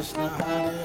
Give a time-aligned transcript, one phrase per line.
[0.00, 0.79] Krishna, Hare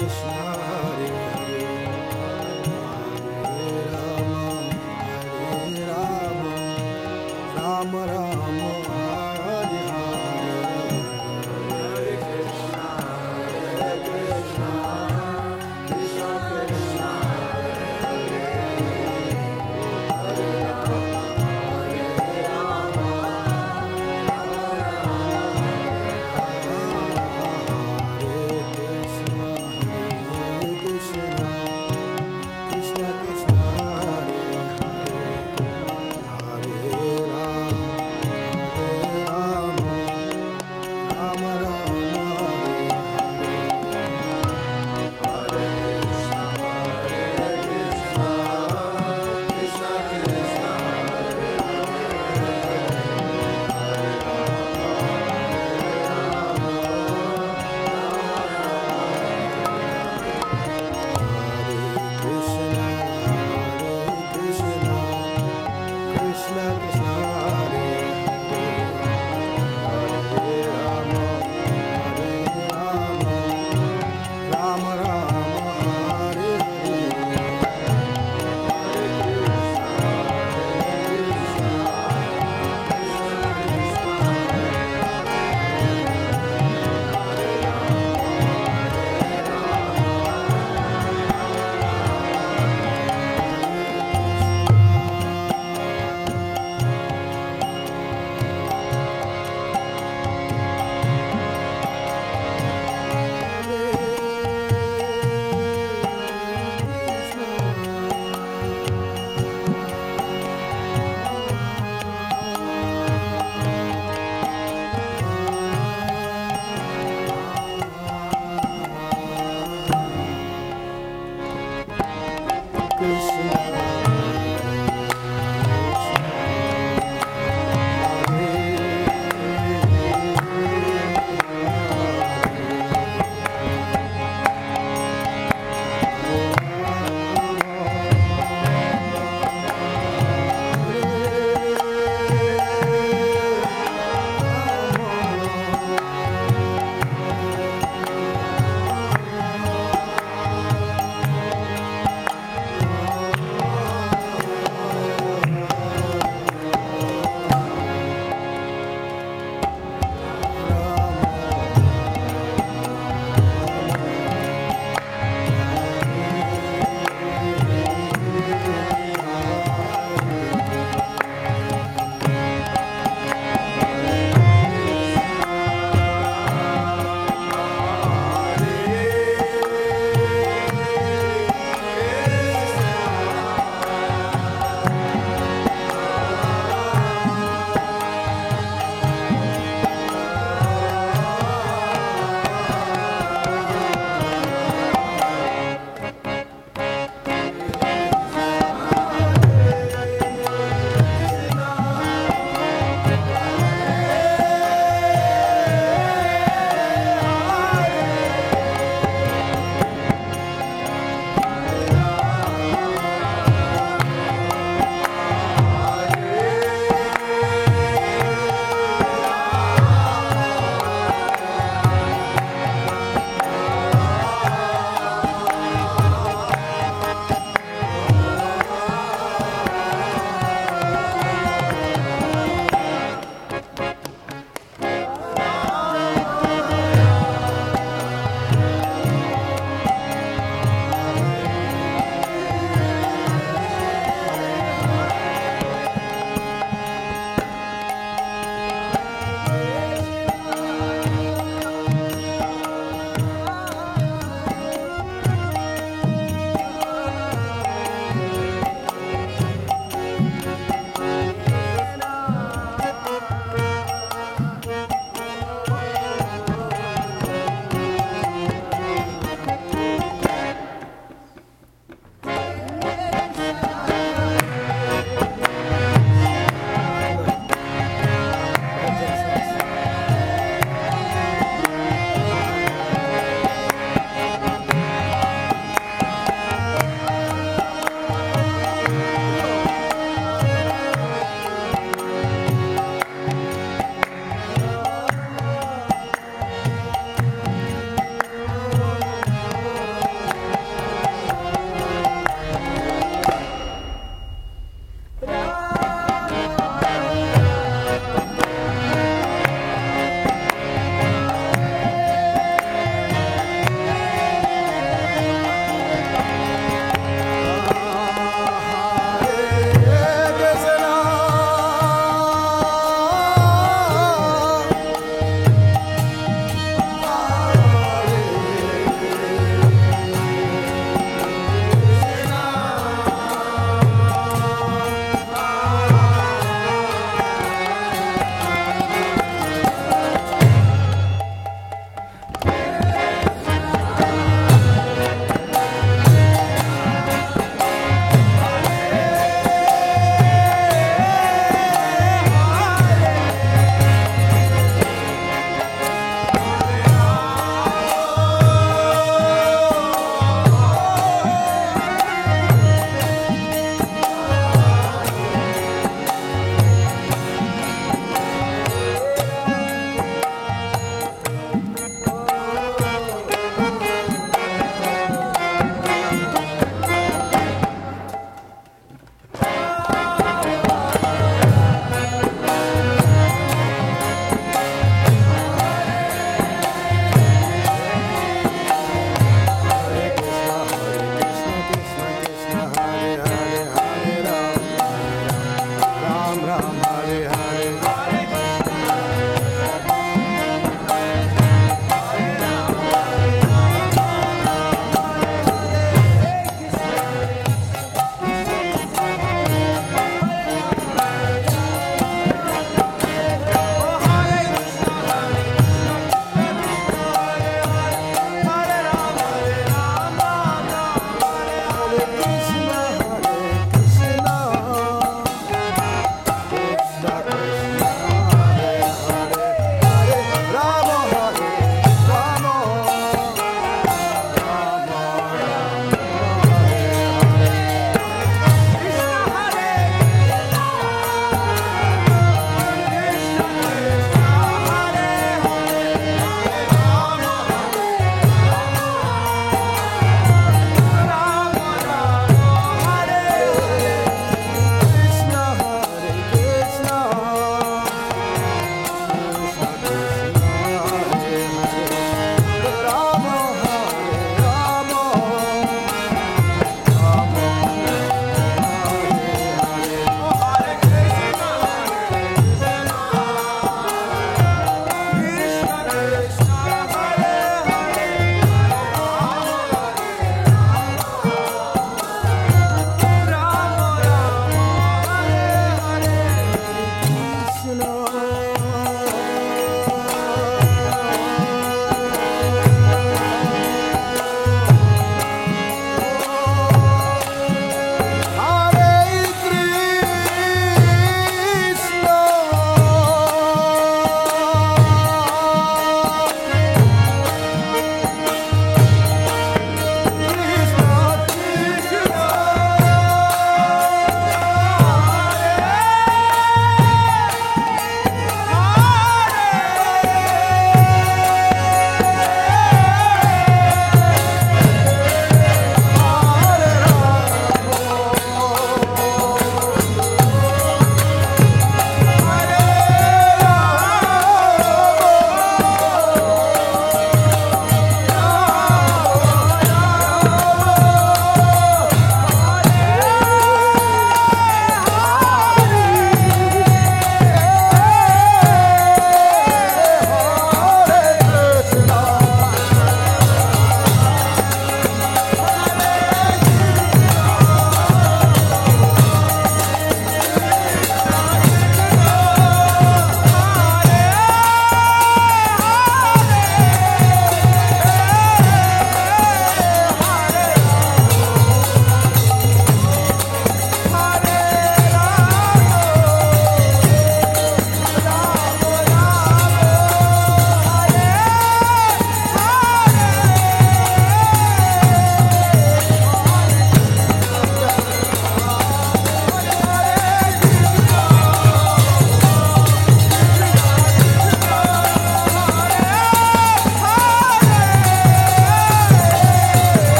[0.00, 0.39] Krishna.